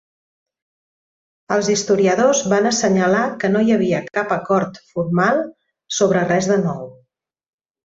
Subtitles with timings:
[1.55, 5.45] Els historiadors van assenyalar que no hi havia cap acord formal
[6.01, 6.85] sobre res de nou.